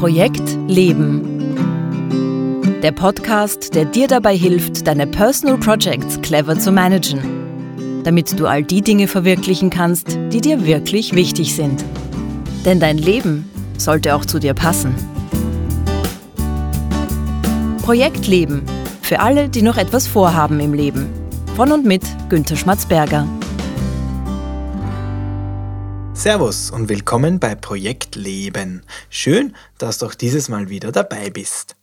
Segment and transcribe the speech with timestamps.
[0.00, 1.20] Projekt Leben.
[2.82, 7.20] Der Podcast, der dir dabei hilft, deine Personal Projects clever zu managen,
[8.02, 11.84] damit du all die Dinge verwirklichen kannst, die dir wirklich wichtig sind.
[12.64, 14.94] Denn dein Leben sollte auch zu dir passen.
[17.82, 18.62] Projekt Leben.
[19.02, 21.10] Für alle, die noch etwas vorhaben im Leben.
[21.56, 23.26] Von und mit Günter Schmatzberger.
[26.20, 28.82] Servus und willkommen bei Projekt Leben.
[29.08, 31.76] Schön, dass du auch dieses Mal wieder dabei bist.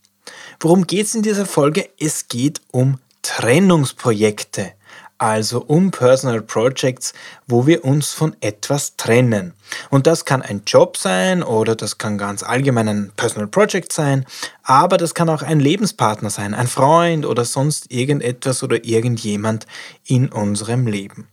[0.59, 1.89] Worum geht es in dieser Folge?
[1.99, 4.73] Es geht um Trennungsprojekte,
[5.17, 7.13] also um Personal Projects,
[7.47, 9.55] wo wir uns von etwas trennen.
[9.89, 14.23] Und das kann ein Job sein oder das kann ganz allgemein ein Personal Project sein,
[14.61, 19.65] aber das kann auch ein Lebenspartner sein, ein Freund oder sonst irgendetwas oder irgendjemand
[20.05, 21.27] in unserem Leben.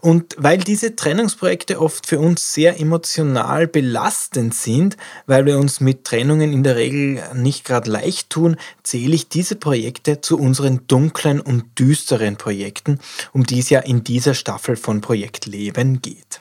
[0.00, 4.96] Und weil diese Trennungsprojekte oft für uns sehr emotional belastend sind,
[5.26, 9.56] weil wir uns mit Trennungen in der Regel nicht gerade leicht tun, zähle ich diese
[9.56, 12.98] Projekte zu unseren dunklen und düsteren Projekten,
[13.32, 16.40] um die es ja in dieser Staffel von Projekt Leben geht.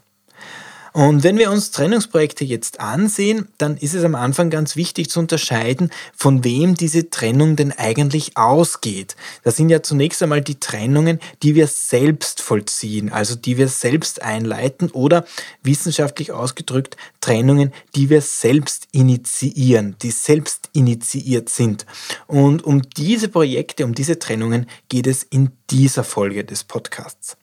[0.96, 5.20] Und wenn wir uns Trennungsprojekte jetzt ansehen, dann ist es am Anfang ganz wichtig zu
[5.20, 9.18] unterscheiden, von wem diese Trennung denn eigentlich ausgeht.
[9.44, 14.22] Das sind ja zunächst einmal die Trennungen, die wir selbst vollziehen, also die wir selbst
[14.22, 15.26] einleiten oder
[15.64, 21.86] wissenschaftlich ausgedrückt Trennungen, die wir selbst initiieren, die selbst initiiert sind.
[22.26, 27.36] Und um diese Projekte, um diese Trennungen geht es in dieser Folge des Podcasts.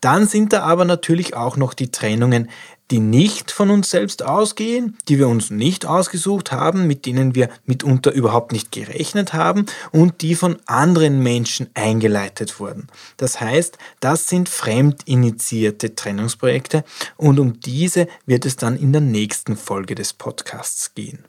[0.00, 2.50] Dann sind da aber natürlich auch noch die Trennungen,
[2.90, 7.48] die nicht von uns selbst ausgehen, die wir uns nicht ausgesucht haben, mit denen wir
[7.64, 12.88] mitunter überhaupt nicht gerechnet haben und die von anderen Menschen eingeleitet wurden.
[13.16, 16.84] Das heißt, das sind fremdinitiierte Trennungsprojekte
[17.16, 21.24] und um diese wird es dann in der nächsten Folge des Podcasts gehen.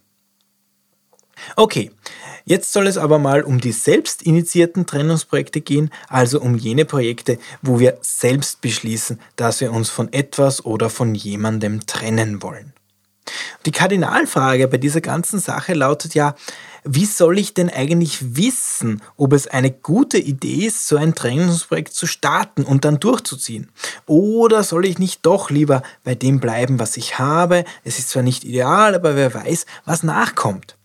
[1.56, 1.92] Okay,
[2.46, 7.38] jetzt soll es aber mal um die selbst initiierten Trennungsprojekte gehen, also um jene Projekte,
[7.62, 12.74] wo wir selbst beschließen, dass wir uns von etwas oder von jemandem trennen wollen.
[13.66, 16.36] Die Kardinalfrage bei dieser ganzen Sache lautet ja,
[16.84, 21.94] wie soll ich denn eigentlich wissen, ob es eine gute Idee ist, so ein Trennungsprojekt
[21.94, 23.72] zu starten und dann durchzuziehen?
[24.06, 27.66] Oder soll ich nicht doch lieber bei dem bleiben, was ich habe?
[27.84, 30.78] Es ist zwar nicht ideal, aber wer weiß, was nachkommt.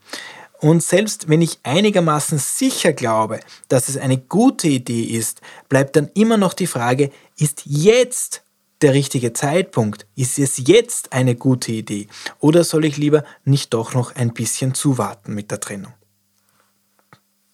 [0.60, 6.10] Und selbst wenn ich einigermaßen sicher glaube, dass es eine gute Idee ist, bleibt dann
[6.14, 8.42] immer noch die Frage, ist jetzt
[8.82, 10.06] der richtige Zeitpunkt?
[10.16, 12.08] Ist es jetzt eine gute Idee?
[12.40, 15.94] Oder soll ich lieber nicht doch noch ein bisschen zuwarten mit der Trennung?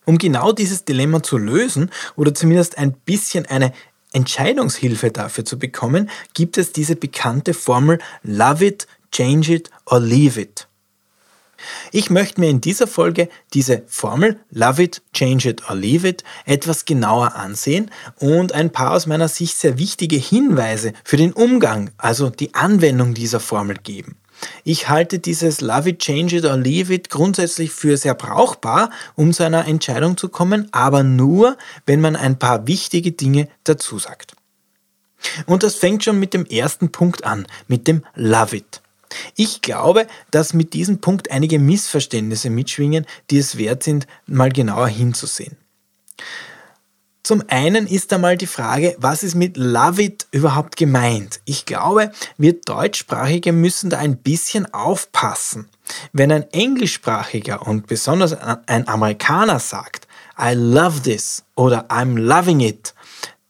[0.05, 3.73] Um genau dieses Dilemma zu lösen oder zumindest ein bisschen eine
[4.12, 10.41] Entscheidungshilfe dafür zu bekommen, gibt es diese bekannte Formel Love it, change it or leave
[10.41, 10.66] it.
[11.93, 16.25] Ich möchte mir in dieser Folge diese Formel Love it, change it or leave it
[16.44, 21.91] etwas genauer ansehen und ein paar aus meiner Sicht sehr wichtige Hinweise für den Umgang,
[21.99, 24.17] also die Anwendung dieser Formel geben.
[24.65, 29.33] Ich halte dieses Love it, change it or leave it grundsätzlich für sehr brauchbar, um
[29.33, 31.56] zu einer Entscheidung zu kommen, aber nur,
[31.87, 34.34] wenn man ein paar wichtige Dinge dazu sagt.
[35.47, 38.83] Und das fängt schon mit dem ersten Punkt an, mit dem Love it.
[39.34, 44.88] Ich glaube, dass mit diesem Punkt einige Missverständnisse mitschwingen, die es wert sind, mal genauer
[44.88, 45.56] hinzusehen.
[47.26, 51.41] Zum einen ist einmal die Frage, was ist mit Love It überhaupt gemeint?
[51.44, 55.69] Ich glaube, wir Deutschsprachige müssen da ein bisschen aufpassen.
[56.12, 60.06] Wenn ein Englischsprachiger und besonders ein Amerikaner sagt,
[60.41, 62.94] I love this oder I'm loving it,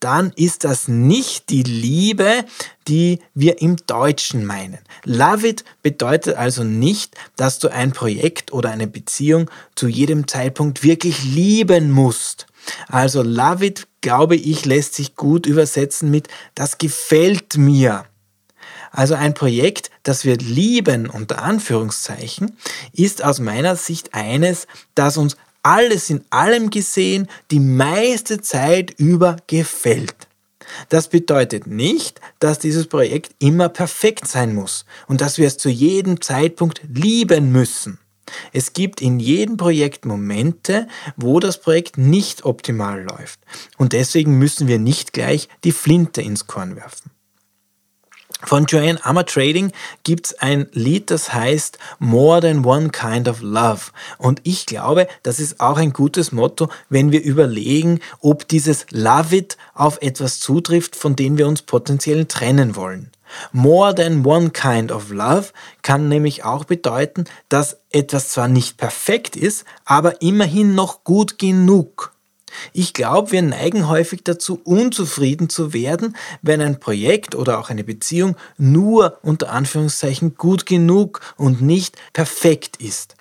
[0.00, 2.44] dann ist das nicht die Liebe,
[2.86, 4.78] die wir im Deutschen meinen.
[5.04, 10.82] Love it bedeutet also nicht, dass du ein Projekt oder eine Beziehung zu jedem Zeitpunkt
[10.82, 12.46] wirklich lieben musst.
[12.88, 18.04] Also love it, glaube ich, lässt sich gut übersetzen mit das gefällt mir.
[18.96, 22.56] Also ein Projekt, das wir lieben, unter Anführungszeichen,
[22.92, 29.36] ist aus meiner Sicht eines, das uns alles in allem gesehen die meiste Zeit über
[29.48, 30.28] gefällt.
[30.90, 35.68] Das bedeutet nicht, dass dieses Projekt immer perfekt sein muss und dass wir es zu
[35.68, 37.98] jedem Zeitpunkt lieben müssen.
[38.52, 40.86] Es gibt in jedem Projekt Momente,
[41.16, 43.40] wo das Projekt nicht optimal läuft.
[43.76, 47.10] Und deswegen müssen wir nicht gleich die Flinte ins Korn werfen.
[48.43, 49.73] Von Joanne Ammer Trading
[50.05, 53.93] gibt es ein Lied, das heißt More Than One Kind of Love.
[54.19, 59.35] Und ich glaube, das ist auch ein gutes Motto, wenn wir überlegen, ob dieses Love
[59.35, 63.11] It auf etwas zutrifft, von dem wir uns potenziell trennen wollen.
[63.53, 65.53] More than one kind of love
[65.83, 72.12] kann nämlich auch bedeuten, dass etwas zwar nicht perfekt ist, aber immerhin noch gut genug.
[72.73, 77.85] Ich glaube, wir neigen häufig dazu, unzufrieden zu werden, wenn ein Projekt oder auch eine
[77.85, 83.17] Beziehung nur unter Anführungszeichen gut genug und nicht perfekt ist.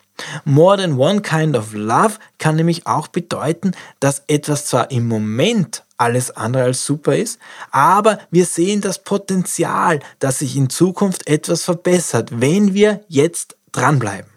[0.46, 5.84] More than one kind of love kann nämlich auch bedeuten, dass etwas zwar im Moment
[5.98, 7.40] alles andere als super ist,
[7.72, 14.35] aber wir sehen das Potenzial, dass sich in Zukunft etwas verbessert, wenn wir jetzt dranbleiben.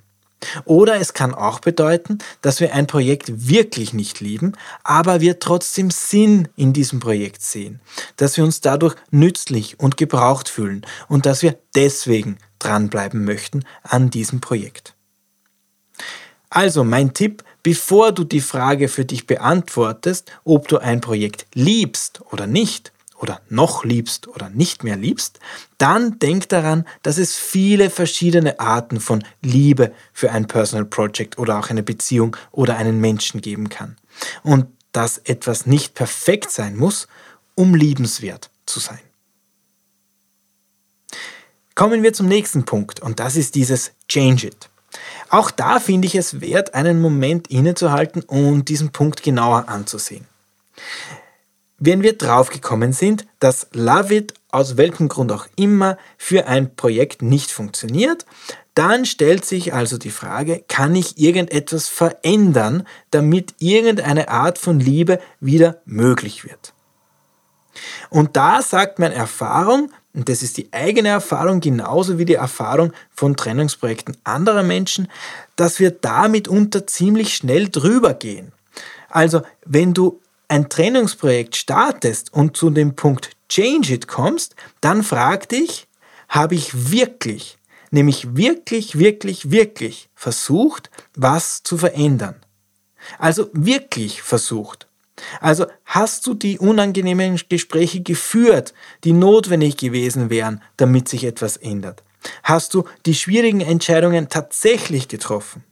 [0.65, 4.53] Oder es kann auch bedeuten, dass wir ein Projekt wirklich nicht lieben,
[4.85, 7.81] aber wir trotzdem Sinn in diesem Projekt sehen,
[8.17, 14.11] dass wir uns dadurch nützlich und gebraucht fühlen und dass wir deswegen dranbleiben möchten an
[14.11, 14.95] diesem Projekt.
[16.51, 22.23] Also mein Tipp, bevor du die Frage für dich beantwortest, ob du ein Projekt liebst
[22.33, 25.41] oder nicht, oder noch liebst oder nicht mehr liebst,
[25.77, 31.59] dann denk daran, dass es viele verschiedene Arten von Liebe für ein Personal Project oder
[31.59, 33.97] auch eine Beziehung oder einen Menschen geben kann.
[34.43, 37.09] Und dass etwas nicht perfekt sein muss,
[37.55, 39.01] um liebenswert zu sein.
[41.75, 44.71] Kommen wir zum nächsten Punkt und das ist dieses Change It.
[45.29, 50.27] Auch da finde ich es wert, einen Moment innezuhalten und diesen Punkt genauer anzusehen.
[51.79, 57.23] Wenn wir draufgekommen sind, dass Love It aus welchem Grund auch immer für ein Projekt
[57.23, 58.27] nicht funktioniert,
[58.75, 65.21] dann stellt sich also die Frage, kann ich irgendetwas verändern, damit irgendeine Art von Liebe
[65.41, 66.73] wieder möglich wird?
[68.11, 72.93] Und da sagt meine Erfahrung, und das ist die eigene Erfahrung genauso wie die Erfahrung
[73.15, 75.09] von Trennungsprojekten anderer Menschen,
[75.55, 78.53] dass wir da mitunter ziemlich schnell drüber gehen.
[79.11, 85.49] Also, wenn du ein Trennungsprojekt startest und zu dem Punkt Change It kommst, dann frag
[85.49, 85.87] dich,
[86.29, 87.59] habe ich wirklich,
[87.91, 92.35] nämlich wirklich, wirklich, wirklich versucht, was zu verändern?
[93.19, 94.87] Also wirklich versucht.
[95.41, 98.75] Also hast du die unangenehmen Gespräche geführt,
[99.05, 102.03] die notwendig gewesen wären, damit sich etwas ändert?
[102.43, 105.65] Hast du die schwierigen Entscheidungen tatsächlich getroffen?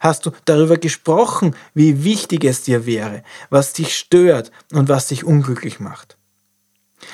[0.00, 5.24] Hast du darüber gesprochen, wie wichtig es dir wäre, was dich stört und was dich
[5.24, 6.16] unglücklich macht?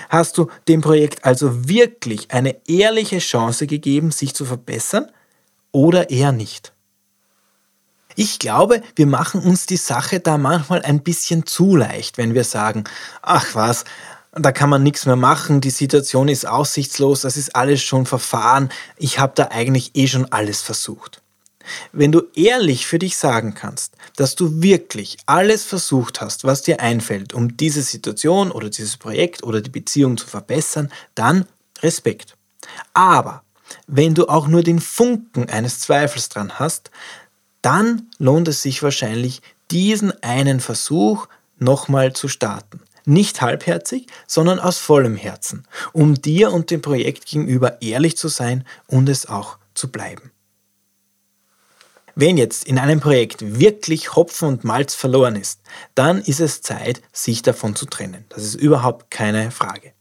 [0.09, 5.11] Hast du dem Projekt also wirklich eine ehrliche Chance gegeben, sich zu verbessern
[5.73, 6.73] oder eher nicht?
[8.17, 12.45] Ich glaube, wir machen uns die Sache da manchmal ein bisschen zu leicht, wenn wir
[12.45, 12.85] sagen,
[13.23, 13.85] ach was,
[14.33, 18.69] da kann man nichts mehr machen, die Situation ist aussichtslos, das ist alles schon verfahren,
[18.97, 21.23] ich habe da eigentlich eh schon alles versucht.
[21.93, 26.81] Wenn du ehrlich für dich sagen kannst, dass du wirklich alles versucht hast, was dir
[26.81, 31.47] einfällt, um diese Situation oder dieses Projekt oder die Beziehung zu verbessern, dann
[31.83, 32.37] Respekt.
[32.95, 33.43] Aber
[33.87, 36.91] wenn du auch nur den Funken eines Zweifels dran hast,
[37.63, 41.29] dann lohnt es sich wahrscheinlich, diesen einen Versuch
[41.59, 42.81] nochmal zu starten.
[43.05, 48.65] Nicht halbherzig, sondern aus vollem Herzen, um dir und dem Projekt gegenüber ehrlich zu sein
[48.87, 50.31] und es auch zu bleiben.
[52.21, 55.63] Wenn jetzt in einem Projekt wirklich Hopfen und Malz verloren ist,
[55.95, 58.27] dann ist es Zeit, sich davon zu trennen.
[58.29, 59.95] Das ist überhaupt keine Frage.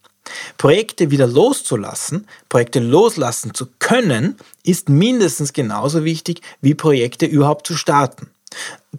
[0.57, 7.77] Projekte wieder loszulassen, Projekte loslassen zu können, ist mindestens genauso wichtig wie Projekte überhaupt zu
[7.77, 8.29] starten.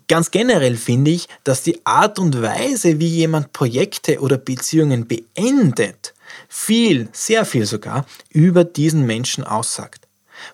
[0.08, 6.14] Ganz generell finde ich, dass die Art und Weise, wie jemand Projekte oder Beziehungen beendet,
[6.48, 10.06] viel, sehr viel sogar über diesen Menschen aussagt.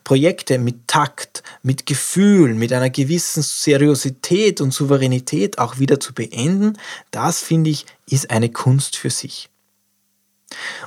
[0.05, 6.79] Projekte mit Takt, mit Gefühl, mit einer gewissen Seriosität und Souveränität auch wieder zu beenden,
[7.11, 9.49] das finde ich, ist eine Kunst für sich.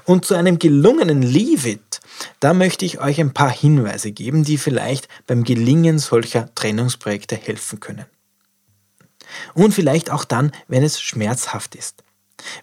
[0.06, 2.00] Und zu einem gelungenen Leave It,
[2.40, 7.80] da möchte ich euch ein paar Hinweise geben, die vielleicht beim Gelingen solcher Trennungsprojekte helfen
[7.80, 8.06] können.
[9.54, 12.04] Und vielleicht auch dann, wenn es schmerzhaft ist.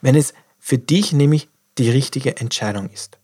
[0.00, 3.18] Wenn es für dich nämlich die richtige Entscheidung ist.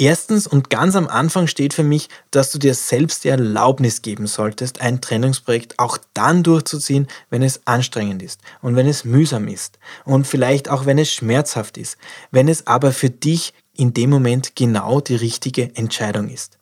[0.00, 4.26] Erstens und ganz am Anfang steht für mich, dass du dir selbst die Erlaubnis geben
[4.26, 9.78] solltest, ein Trennungsprojekt auch dann durchzuziehen, wenn es anstrengend ist und wenn es mühsam ist
[10.06, 11.98] und vielleicht auch wenn es schmerzhaft ist,
[12.30, 16.56] wenn es aber für dich in dem Moment genau die richtige Entscheidung ist.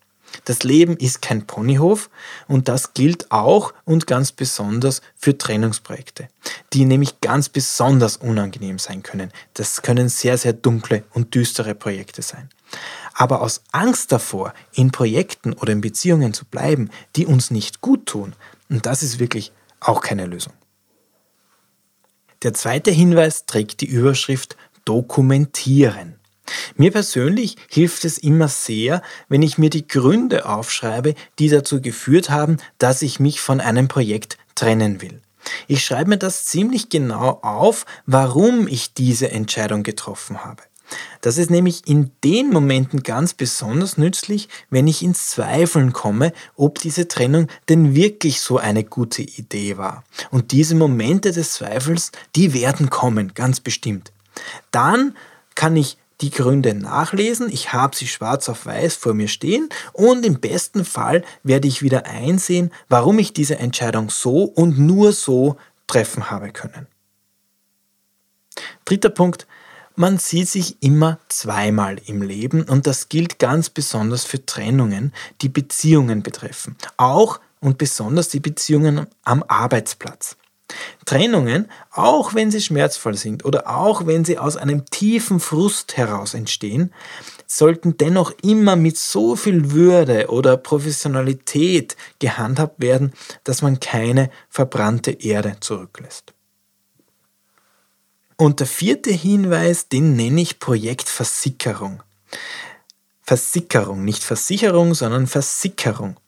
[0.44, 2.10] Das Leben ist kein Ponyhof
[2.48, 6.28] und das gilt auch und ganz besonders für Trennungsprojekte,
[6.72, 9.30] die nämlich ganz besonders unangenehm sein können.
[9.54, 12.48] Das können sehr, sehr dunkle und düstere Projekte sein.
[13.20, 18.06] Aber aus Angst davor, in Projekten oder in Beziehungen zu bleiben, die uns nicht gut
[18.06, 18.32] tun,
[18.70, 20.52] und das ist wirklich auch keine Lösung.
[22.44, 26.14] Der zweite Hinweis trägt die Überschrift Dokumentieren.
[26.76, 32.30] Mir persönlich hilft es immer sehr, wenn ich mir die Gründe aufschreibe, die dazu geführt
[32.30, 35.20] haben, dass ich mich von einem Projekt trennen will.
[35.66, 40.62] Ich schreibe mir das ziemlich genau auf, warum ich diese Entscheidung getroffen habe.
[41.20, 46.78] Das ist nämlich in den Momenten ganz besonders nützlich, wenn ich ins Zweifeln komme, ob
[46.78, 50.04] diese Trennung denn wirklich so eine gute Idee war.
[50.30, 54.12] Und diese Momente des Zweifels, die werden kommen, ganz bestimmt.
[54.70, 55.16] Dann
[55.54, 60.26] kann ich die Gründe nachlesen, ich habe sie schwarz auf weiß vor mir stehen und
[60.26, 65.56] im besten Fall werde ich wieder einsehen, warum ich diese Entscheidung so und nur so
[65.86, 66.88] treffen habe können.
[68.84, 69.46] Dritter Punkt,
[69.98, 75.12] man sieht sich immer zweimal im Leben und das gilt ganz besonders für Trennungen,
[75.42, 76.76] die Beziehungen betreffen.
[76.96, 80.36] Auch und besonders die Beziehungen am Arbeitsplatz.
[81.04, 86.34] Trennungen, auch wenn sie schmerzvoll sind oder auch wenn sie aus einem tiefen Frust heraus
[86.34, 86.92] entstehen,
[87.46, 93.12] sollten dennoch immer mit so viel Würde oder Professionalität gehandhabt werden,
[93.44, 96.34] dass man keine verbrannte Erde zurücklässt.
[98.40, 102.04] Und der vierte Hinweis, den nenne ich Projektversickerung.
[103.20, 106.18] Versickerung, nicht Versicherung, sondern Versickerung.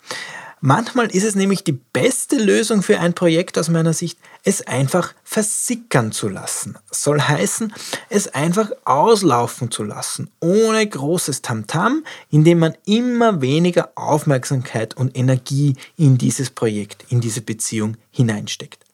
[0.60, 5.14] Manchmal ist es nämlich die beste Lösung für ein Projekt aus meiner Sicht, es einfach
[5.22, 6.76] versickern zu lassen.
[6.90, 7.72] Soll heißen,
[8.08, 15.76] es einfach auslaufen zu lassen, ohne großes Tamtam, indem man immer weniger Aufmerksamkeit und Energie
[15.96, 18.84] in dieses Projekt, in diese Beziehung hineinsteckt.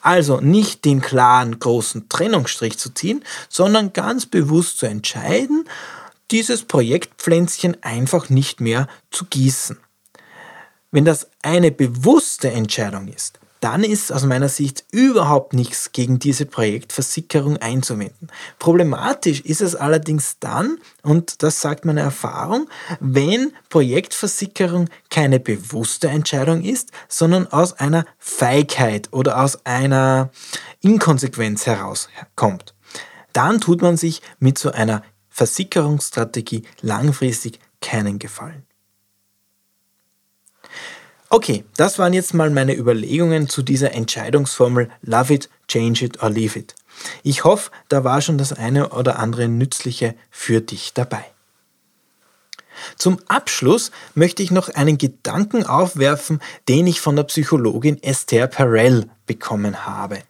[0.00, 5.68] Also nicht den klaren großen Trennungsstrich zu ziehen, sondern ganz bewusst zu entscheiden,
[6.30, 9.78] dieses Projektpflänzchen einfach nicht mehr zu gießen.
[10.90, 16.44] Wenn das eine bewusste Entscheidung ist, dann ist aus meiner Sicht überhaupt nichts gegen diese
[16.44, 18.28] Projektversickerung einzuwenden.
[18.58, 22.68] Problematisch ist es allerdings dann, und das sagt meine Erfahrung,
[23.00, 30.28] wenn Projektversickerung keine bewusste Entscheidung ist, sondern aus einer Feigheit oder aus einer
[30.82, 32.74] Inkonsequenz herauskommt.
[33.32, 38.66] Dann tut man sich mit so einer Versickerungsstrategie langfristig keinen Gefallen.
[41.34, 46.30] Okay, das waren jetzt mal meine Überlegungen zu dieser Entscheidungsformel Love it, change it or
[46.30, 46.76] leave it.
[47.24, 51.24] Ich hoffe, da war schon das eine oder andere Nützliche für dich dabei.
[52.96, 56.38] Zum Abschluss möchte ich noch einen Gedanken aufwerfen,
[56.68, 60.22] den ich von der Psychologin Esther Perel bekommen habe.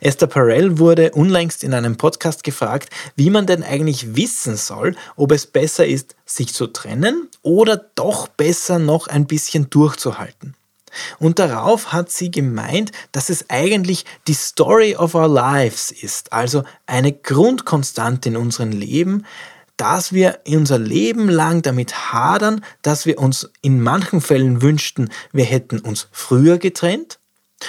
[0.00, 5.32] Esther Perel wurde unlängst in einem Podcast gefragt, wie man denn eigentlich wissen soll, ob
[5.32, 10.54] es besser ist, sich zu trennen oder doch besser noch ein bisschen durchzuhalten.
[11.18, 16.64] Und darauf hat sie gemeint, dass es eigentlich die Story of our lives ist, also
[16.86, 19.26] eine Grundkonstante in unserem Leben,
[19.76, 25.44] dass wir unser Leben lang damit hadern, dass wir uns in manchen Fällen wünschten, wir
[25.44, 27.18] hätten uns früher getrennt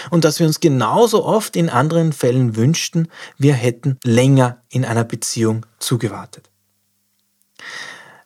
[0.09, 5.03] und dass wir uns genauso oft in anderen Fällen wünschten, wir hätten länger in einer
[5.03, 6.49] Beziehung zugewartet.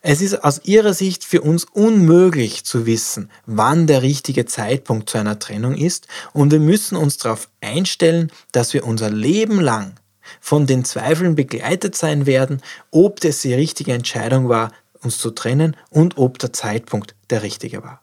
[0.04, 5.20] Es ist aus ihrer Sicht für uns unmöglich zu wissen, wann der richtige Zeitpunkt zu
[5.20, 9.94] einer Trennung ist und wir müssen uns darauf einstellen, dass wir unser Leben lang
[10.40, 14.72] von den Zweifeln begleitet sein werden, ob das die richtige Entscheidung war,
[15.04, 18.02] uns zu trennen und ob der Zeitpunkt der richtige war.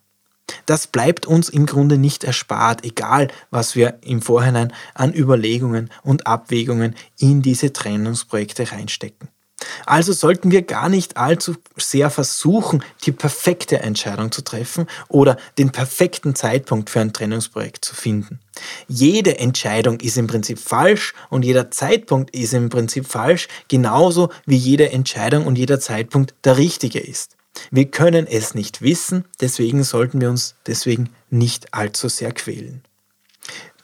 [0.69, 6.27] Das bleibt uns im Grunde nicht erspart, egal was wir im Vorhinein an Überlegungen und
[6.27, 9.31] Abwägungen in diese Trennungsprojekte reinstecken.
[9.87, 15.71] Also sollten wir gar nicht allzu sehr versuchen, die perfekte Entscheidung zu treffen oder den
[15.71, 18.39] perfekten Zeitpunkt für ein Trennungsprojekt zu finden.
[18.89, 24.57] Jede Entscheidung ist im Prinzip falsch und jeder Zeitpunkt ist im Prinzip falsch, genauso wie
[24.57, 27.38] jede Entscheidung und jeder Zeitpunkt der richtige ist.
[27.71, 32.83] Wir können es nicht wissen, deswegen sollten wir uns deswegen nicht allzu sehr quälen.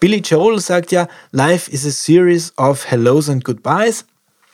[0.01, 4.05] Billy Joel sagt ja, Life is a series of hellos and goodbyes.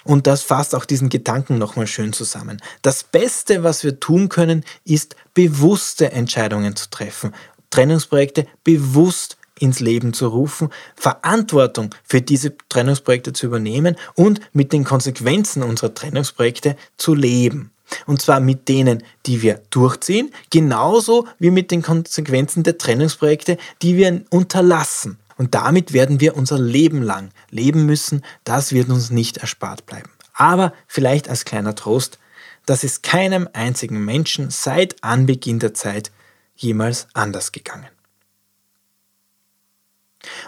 [0.04, 2.62] Und das fasst auch diesen Gedanken nochmal schön zusammen.
[2.82, 7.34] Das Beste, was wir tun können, ist bewusste Entscheidungen zu treffen,
[7.70, 14.84] Trennungsprojekte bewusst ins Leben zu rufen, Verantwortung für diese Trennungsprojekte zu übernehmen und mit den
[14.84, 17.70] Konsequenzen unserer Trennungsprojekte zu leben.
[18.06, 23.96] Und zwar mit denen, die wir durchziehen, genauso wie mit den Konsequenzen der Trennungsprojekte, die
[23.96, 25.18] wir unterlassen.
[25.36, 28.22] Und damit werden wir unser Leben lang leben müssen.
[28.44, 30.10] Das wird uns nicht erspart bleiben.
[30.34, 32.18] Aber vielleicht als kleiner Trost,
[32.66, 36.12] das ist keinem einzigen Menschen seit Anbeginn der Zeit
[36.54, 37.88] jemals anders gegangen.